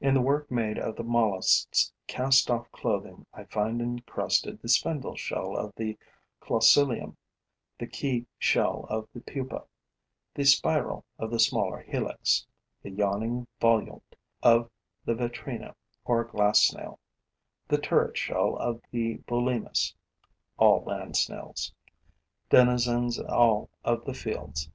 [0.00, 5.16] In the work made of the Mollusk's cast off clothing, I find encrusted the spindle
[5.16, 5.98] shell of the
[6.40, 7.18] Clausilium,
[7.78, 9.64] the key shell of the pupa,
[10.32, 12.46] the spiral of the smaller Helix,
[12.82, 14.70] the yawning volute of
[15.04, 15.74] the Vitrina,
[16.06, 16.98] or glass snail,
[17.68, 19.92] the turret shell of the Bulimus
[20.56, 21.74] [all land snails],
[22.48, 24.70] denizens all of the fields.